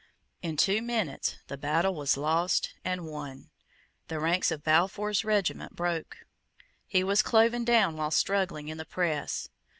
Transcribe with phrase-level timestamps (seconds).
[0.41, 3.51] In two minutes the battle was lost and won.
[4.07, 6.25] The ranks of Balfour's regiment broke.
[6.87, 9.47] He was cloven down while struggling in the press.